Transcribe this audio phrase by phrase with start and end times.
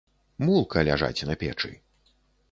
[0.45, 1.71] Мулка ляжаць на печы.